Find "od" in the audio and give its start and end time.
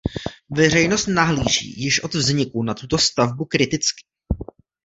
2.03-2.13